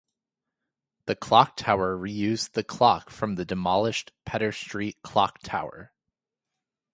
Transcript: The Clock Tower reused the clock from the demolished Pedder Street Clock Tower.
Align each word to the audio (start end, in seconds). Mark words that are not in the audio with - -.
The 1.05 1.15
Clock 1.15 1.57
Tower 1.57 1.95
reused 1.95 2.53
the 2.53 2.63
clock 2.63 3.11
from 3.11 3.35
the 3.35 3.45
demolished 3.45 4.13
Pedder 4.25 4.51
Street 4.51 4.99
Clock 5.03 5.37
Tower. 5.43 5.93